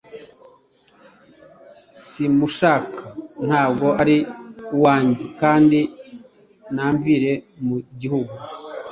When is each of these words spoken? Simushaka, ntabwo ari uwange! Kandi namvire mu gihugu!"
Simushaka, 2.05 3.01
ntabwo 3.47 3.87
ari 4.01 4.17
uwange! 4.75 5.25
Kandi 5.41 5.79
namvire 6.75 7.31
mu 7.67 7.77
gihugu!" 7.99 8.33